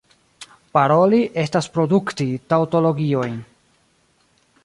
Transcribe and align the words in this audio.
Paroli 0.77 1.19
estas 1.41 1.67
produkti 1.75 2.27
taŭtologiojn. 2.53 3.39